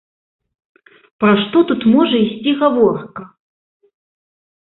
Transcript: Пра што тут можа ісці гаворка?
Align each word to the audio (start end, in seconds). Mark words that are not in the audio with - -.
Пра 1.23 1.33
што 1.41 1.57
тут 1.71 1.81
можа 1.95 2.15
ісці 2.27 2.51
гаворка? 2.61 3.23